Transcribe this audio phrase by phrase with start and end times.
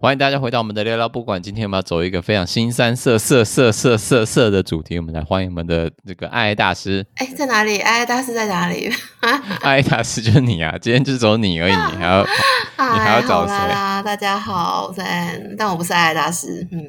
[0.00, 1.42] 欢迎大家回到我们的聊聊不管。
[1.42, 7.04] 今天我们要走一个非常新三色色色色色色的主题，我们来欢迎我们的这个爱爱大师。
[7.16, 7.78] 哎，在哪里？
[7.80, 8.88] 爱爱大师在哪里？
[9.62, 10.78] 爱爱大师就是你啊！
[10.80, 13.52] 今天就走你而已，你还要你还要找谁？
[13.52, 16.64] 啦，大家好，我是安，但我不是爱爱大师。
[16.70, 16.80] 嗯，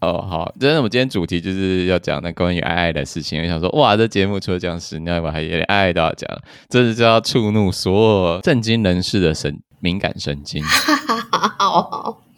[0.00, 3.42] 哦，好，真的，我们今天主题就是要讲那关于爱爱的事情。
[3.42, 6.30] 我想说，哇，这节目除了讲屎尿，我还连爱爱都要讲，
[6.70, 7.92] 这是就要触怒所
[8.36, 10.62] 有正经人士的神敏感神经。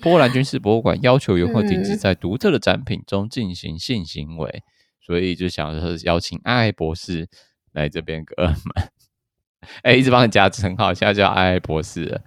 [0.05, 4.63] 波兰军事博物馆要求游客停止在独特的展品中进行性行为，嗯、
[5.01, 7.27] 所以就想说邀请爱爱博士
[7.73, 8.55] 来这边哥们。
[9.83, 12.21] 哎、欸，一直帮你加称号，现在叫爱爱博士了。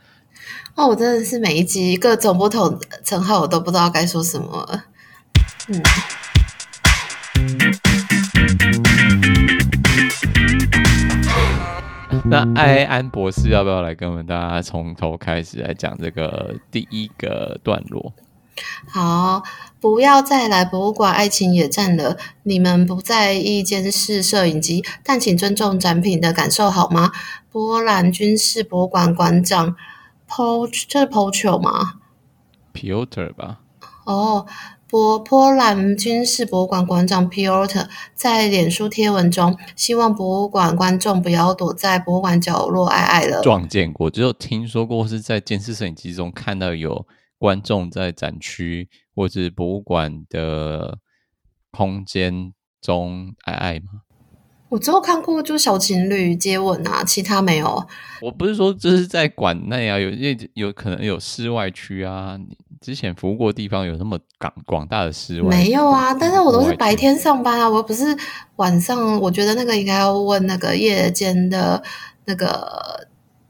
[0.74, 4.84] 哦，我真的是每一集各种不同称号，我都不知道该说什么。
[5.68, 5.80] 嗯。
[12.30, 18.12] 那艾安博士要不要来跟我们大家从头开始来讲这个第一个段落？
[18.90, 19.44] 好，
[19.80, 22.18] 不要再来博物馆爱情野战了。
[22.44, 27.14] 你们不在意监视摄影机，但请尊重展品的感受好吗？
[27.50, 29.78] 波兰军事博物馆馆长
[30.28, 31.94] Poch，这是 Pocho 吗
[32.74, 33.60] ？Piotr 吧。
[34.04, 34.46] 哦。
[34.90, 43.42] 波波兰军事博物馆馆长 Piotr 在脸书贴文中，希望博物馆观众不要躲在博物馆角落爱爱了。
[43.42, 47.06] 撞见过，只有听说过是在监视摄影机中看到有
[47.38, 51.00] 观众在展区或者博物馆的
[51.72, 54.04] 空间中爱爱吗？
[54.70, 57.86] 我只有看过就小情侣接吻啊，其他没有。
[58.22, 62.38] 我不是说这是在馆内啊，有有有可能有室外区啊。
[62.82, 65.50] 之前服务过的地方有那么广广大的室外？
[65.50, 68.06] 没有啊，但是我都是白天上班啊，我又不是
[68.58, 69.20] 晚上。
[69.20, 71.82] 我觉得那个应该要问那个夜间的
[72.26, 73.08] 那个。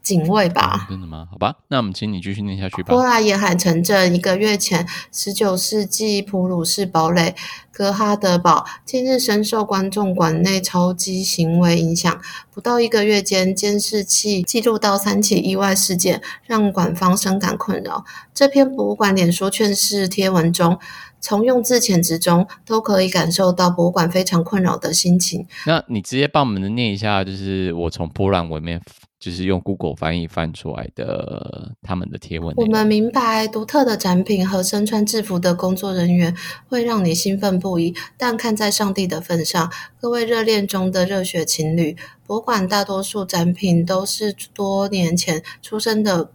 [0.08, 1.28] 警卫吧、嗯，真的吗？
[1.30, 2.88] 好吧，那我们请你继续念下去吧。
[2.88, 7.34] 波兰沿海城镇一个月前，十九世纪普鲁士堡垒
[7.70, 12.18] 哥哈德堡，近日深受观众馆内超激行为影响。
[12.50, 18.06] 不到一个月间，监视器记录到三起意外事件，让馆方深感困扰。
[18.32, 20.78] 这篇博物馆脸书劝世贴文中，
[21.20, 25.46] 从用字遣词中都可以感受到博物馆非常困扰的心情。
[25.66, 28.80] 那你直接帮我们念一下，就是我从波兰文面。
[29.18, 32.54] 就是用 Google 翻译翻出来的他们的贴文。
[32.56, 36.36] 我们明白独特的展品和身穿制服的工作人员
[36.68, 39.70] 会让你兴奋不已，但看在上帝的份上，
[40.00, 41.96] 各位热恋中的热血情侣，
[42.26, 46.30] 博物馆大多数展品都是多年前出生的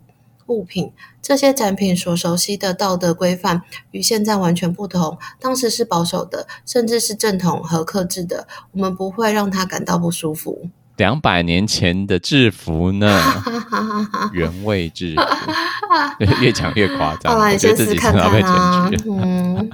[0.47, 3.61] 物品，这些展品所熟悉的道德规范
[3.91, 10.69] 与现在完全不同，当时是保守的，甚至是正统和克制的，我们不会让他感到不舒服。
[10.97, 13.21] 两百年前的制服呢？
[14.33, 15.21] 原味制服，
[16.41, 17.33] 越讲越夸张。
[17.39, 18.51] 我觉得自己真的要被检
[18.99, 19.09] 举。
[19.09, 19.69] 嗯、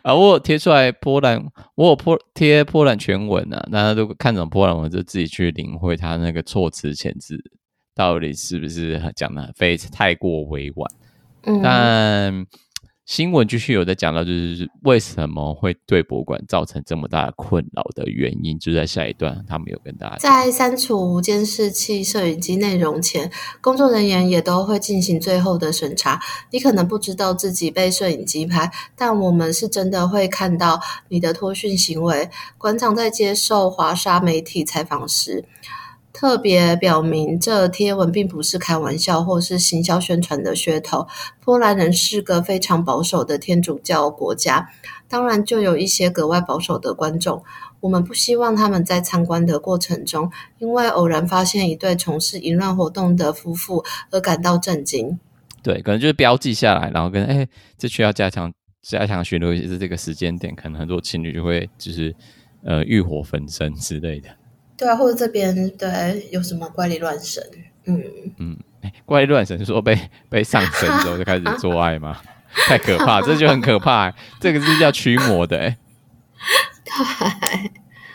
[0.02, 1.44] 啊，我有贴出来波兰，
[1.76, 7.38] 我有贴贴波兰全文啊，大家都看懂波兰文就自己去领会他那个措辞遣字
[7.94, 10.90] 到底是不是讲的非太过委婉。
[11.44, 12.46] 嗯、但
[13.10, 20.32] 新闻继续有在讲到，就是为什么会对博物馆造成这么大的困扰的原因，就在下一段，他们有跟大家讲。
[20.32, 23.28] 在删除监视器摄影机内容前，
[23.60, 26.20] 工作人员也都会进行最后的审查。
[26.52, 32.30] 你可能不知道自己被摄影机拍，但我们是真的会看到你的脱序行为。
[32.58, 35.44] 馆长在接受华沙媒体采访时，
[36.12, 41.06] 特别表明，这贴文并不是开玩笑或是行销宣传的噱头。
[41.44, 44.70] 波兰人是个非常保守的天主教国家，
[45.08, 47.42] 当然就有一些格外保守的观众。
[47.80, 55.18] 我们不希望他们在参观的过程中，因为偶然发现一对从事淫乱活动的夫妇而感到震惊。
[55.62, 62.14] 对，可能就是标记下来，然后跟哎，这需要加强加强巡逻，是这个时间点，可能很多情侣就会就是
[62.64, 64.28] 呃欲火焚身之类的。
[64.80, 67.42] 对啊，或者这边对有什么怪力乱神？
[67.84, 68.02] 嗯
[68.38, 68.56] 嗯，
[69.04, 69.98] 怪力乱神说被
[70.30, 72.16] 被上身之后就开始做爱吗？
[72.66, 74.10] 太可怕，这就很可怕。
[74.40, 75.76] 这个是叫驱魔的，哎，
[76.82, 77.70] 对，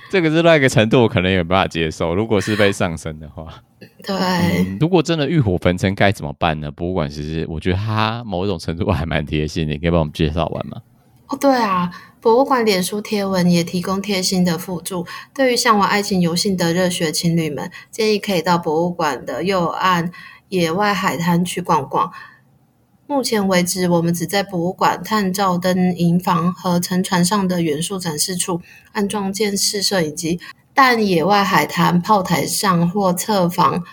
[0.09, 2.15] 这个是那个程度，我可能也没办法接受。
[2.15, 3.61] 如果是被上身的话，
[4.03, 6.71] 对、嗯，如果真的欲火焚身该怎么办呢？
[6.71, 10.81] 博物馆其实我觉得它某种程度还蛮贴心的，你可以帮我们介绍完吗？
[11.27, 11.91] 哦，对啊。
[12.21, 20.11] 博物馆脸书贴文也提供贴心的辅助，对于向往爱情游戏的热血情侣们，建议可以到博物馆的右岸
[20.49, 22.11] 野外海滩去逛逛。
[23.05, 28.59] 目前为止，我们只在博物馆探照灯营房和沉船上的元素展示处
[28.93, 30.39] 安装监视摄影机，
[30.73, 33.83] 但野外海滩、炮台上或侧房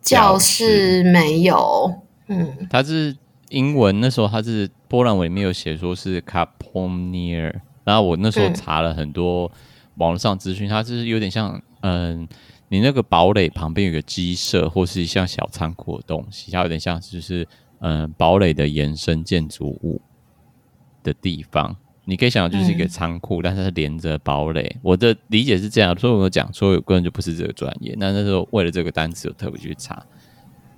[0.00, 2.02] 教室没有。
[2.28, 3.16] 嗯，它是
[3.48, 7.52] 英文，那时候它是波兰文里面有写说是 Karbonir，
[7.82, 9.50] 然后我那时候查了很多
[9.96, 12.28] 网络上资讯，它就是有点像，嗯，
[12.68, 17.44] 你那个堡垒旁边有个鸡舍或是一像小仓库的东西，它有点像就是
[17.80, 20.00] 嗯堡垒的延伸建筑物
[21.02, 21.76] 的地方。
[22.04, 24.76] 你可以想，就是一个仓库，但是它连着堡垒。
[24.80, 27.96] 我的理解是这样，所以我讲说，有个人就不是这个专业。
[27.98, 30.06] 那那时候为了这个单词，我特别去查，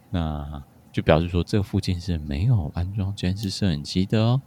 [0.09, 0.63] 那
[0.97, 4.41] 就表示说，这附近是没有安装监视摄影机的哦。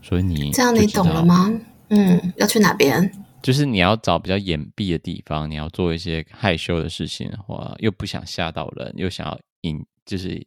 [0.00, 1.52] 所以你这样你懂了吗？
[1.88, 3.12] 嗯，要去哪边？
[3.42, 10.42] 就是你要找比较隐蔽的地方，你要做一些害羞的事情的话，又不想吓到人，又想要隐，就是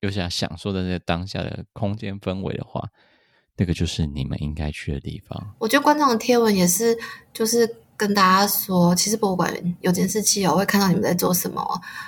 [0.00, 2.88] 又想享受在那当下的空间氛围的话。
[3.56, 5.54] 那个就是你们应该去的地方。
[5.60, 6.98] 我觉得馆长的贴文也是，
[7.32, 11.62] 就是跟大家说，其实博物馆有监视器哦，会看到你们在做什么，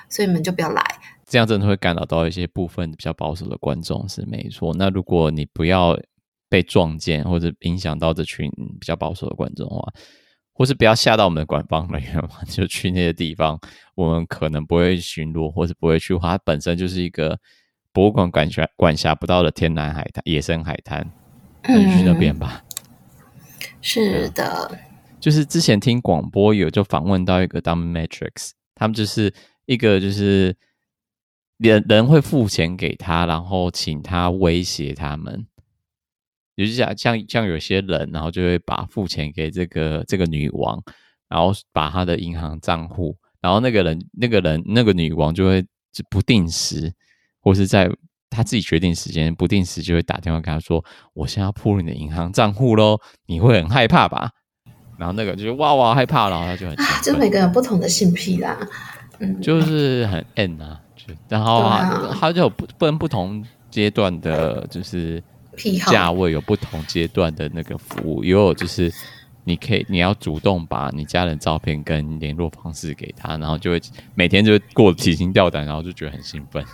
[0.08, 0.84] 所以你们就不要来。
[1.28, 4.74] 这样真的会干扰到一些部分比较保守的观众，是没错。
[4.74, 5.98] 那如果你不要
[6.48, 9.92] 被撞见或者影响到这群比较保守的观众的话，
[10.54, 13.60] 或是不要吓到我们的官方人员嘛， 就去那些地方，
[13.94, 17.38] 我们可能不会巡逻，或是不会去它本身就是一个
[17.92, 21.06] 博物馆管辖管辖不到的天然海滩、野生海滩。
[21.64, 22.64] 去那边吧。
[23.82, 24.78] 是的，
[25.20, 29.34] 就是之前听广播有就访问到一个 Dominatrix，他们就是
[29.66, 30.56] 一个就是
[31.58, 35.46] 人人会付钱给他，然后请他威胁他们，
[36.56, 40.82] 就是像像像有些人，然后就会把付钱给这个这个女王，
[41.28, 45.62] 然后把他的银行账户，然后那个人那个人那个女王就会
[45.92, 46.92] 就不定时
[47.40, 47.90] 或是在。
[48.30, 50.84] 他自己决定时间，不定时就会打电话跟他说
[51.14, 54.30] ：“我现在要破你的银行账户喽，你会很害怕吧？”
[54.98, 58.68] 然后那个就哇哇害怕，然后他就很啊，就每个人不同的性癖啦，
[59.20, 60.87] 嗯，就是很 N 啊，就
[61.28, 65.22] 然后啊，他就有不分不同阶段的，就是
[65.84, 68.92] 好价位有不同阶段的那个服务，也有就是
[69.44, 73.80] 你可以你要主动把你家人照片跟联络方式给他，然后就会
[74.14, 76.64] 每天就过提心吊胆，然后就觉得很兴奋。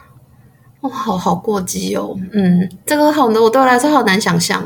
[0.80, 2.14] 哇，好好过激哦！
[2.32, 4.62] 嗯，这个好的，我对我来说好难想象。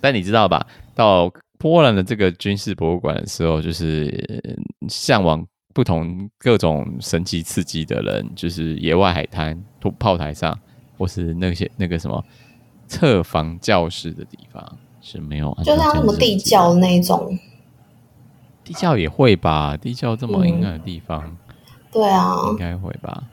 [0.00, 0.66] 但你知道吧？
[0.94, 5.42] 到波兰的这个军事博物馆的时候，就是向往
[5.76, 9.62] 不同各种神奇刺激的人，就是野外海滩、
[9.98, 10.58] 炮台上，
[10.96, 12.24] 或是那些那个什么
[12.86, 17.38] 侧房教室的地方是没有，就像什么地窖那种，
[18.64, 19.76] 地窖也会吧？
[19.76, 21.36] 地窖这么阴暗的地方，嗯、
[21.92, 23.24] 对啊，应该会吧。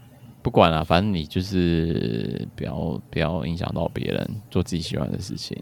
[0.41, 5.57] 不管了，反正你就是不要不要影响到别人，做自己喜欢的事情。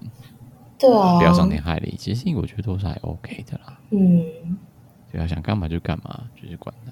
[0.79, 1.93] 对啊，不要伤天害理。
[1.95, 3.77] 其实我觉得都是还 OK 的啦。
[3.91, 4.25] 嗯，
[5.11, 6.91] 对啊，想干嘛就干嘛，就是管他。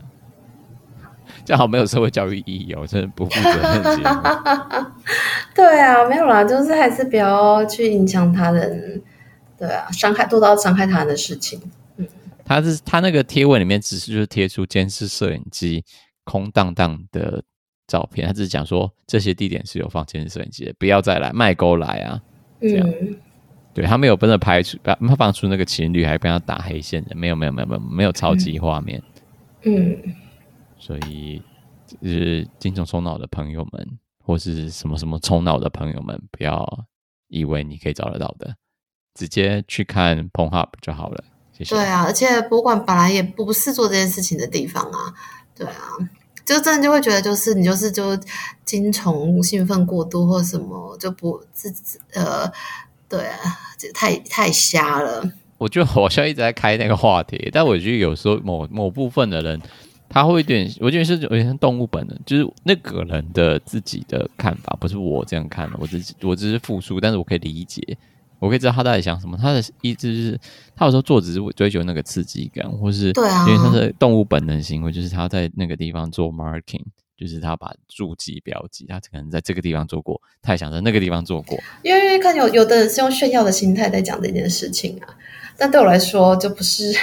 [1.46, 4.86] 这样好没有社会教育意义哦，我真的不负责任节目。
[5.56, 9.02] 对啊，没有啦，就是还是不要去影响他人。
[9.58, 11.62] 对啊，伤害做到伤害他人的事情。
[11.98, 12.08] 嗯，
[12.44, 15.84] 他是他那个贴文里面只是就是贴出监视摄影机
[16.24, 17.44] 空荡荡的。
[17.88, 22.22] 照片，他只是讲说这些地点是有放监视摄影机的，不要再来卖钩来啊！
[22.62, 23.18] 这样，嗯、
[23.80, 29.02] 对他没有真的拍出，他放出那个情侣还被他打黑线的，没有没有没有没有没有超级画面，
[29.62, 29.98] 嗯，
[30.78, 31.42] 所以
[31.88, 36.86] 就是精虫冲脑的朋友们，或是什么什么冲脑的朋友们，不要
[37.30, 38.54] 以为你可以找得到的，
[39.14, 41.24] 直接去看 Pornhub 就好了。
[41.54, 41.74] 谢谢。
[41.74, 45.14] 对啊，而且博物馆本来也不是做这件事情的地方啊，
[45.56, 45.74] 对啊。
[46.46, 48.18] 就真的就会觉得，就是你就是就
[48.66, 51.72] 精虫兴奋过度或什么，就不自
[52.14, 52.52] 呃，
[53.10, 53.38] 对啊，
[53.78, 55.30] 这太太瞎了。
[55.58, 59.60] 我觉得好像一直在开那个话题，但我觉得有时候某某部分的人，
[60.08, 67.98] 他会有点，我觉得是有点像动物本能，就是那个人的自己的看法，不是我这样看的，我只我只是复述，但是我可以理解。
[68.40, 70.40] 我可以知道他到底想什么，他的意思就是，
[70.74, 76.86] 他有时候做只是追求那个刺激感，或是对啊，因为他的动物本能行为，就是他在那个地方做 marking，
[77.20, 81.60] 就是他把注记标记，他可能在这个地方做过，他也想在那个地方做过。
[81.84, 85.14] 因为看有有的人是用炫耀的心态在讲这件事情啊，
[85.58, 86.96] 但对我来说就不是，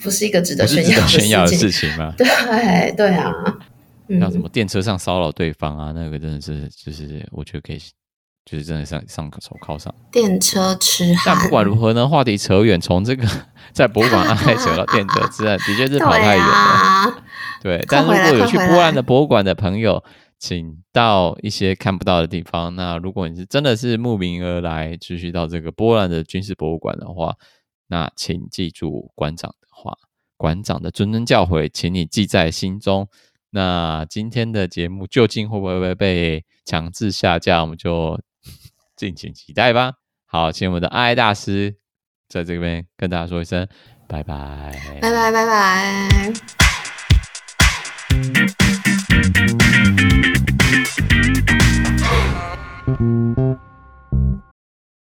[0.00, 2.14] 不是一个值得炫耀的炫耀的事情吗？
[2.16, 3.32] 对对啊，
[4.20, 7.80] 像什么电车上骚扰对方啊，那个真的是就是我觉得可以。
[8.46, 13.24] 就是真的上上手铐上电车痴汉，但不管如何呢，话题扯远，从这个
[13.70, 17.22] 在博物馆 爱扯到电车痴汉，的确是跑太远了。
[17.60, 20.02] 啊、对，但如果有去波兰的博物馆的朋友，
[20.38, 22.74] 请到一些看不到的地方。
[22.74, 27.36] 那如果你是真的是慕名而来，继续到这个波兰的军事博物馆的话，
[27.88, 29.94] 那请记住馆长的话，
[30.36, 33.06] 馆长的谆谆教诲，请你记在心中。
[33.50, 37.60] 那今天的节目究竟会不会被强制下架？
[37.60, 38.18] 我们就
[38.96, 39.94] 敬请期待吧。
[40.24, 41.74] 好，请我们的爱爱大师
[42.28, 43.66] 在这边跟大家说一声
[44.06, 46.59] 拜拜，拜拜拜拜。